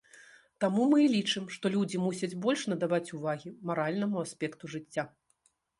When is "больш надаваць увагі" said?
2.47-3.55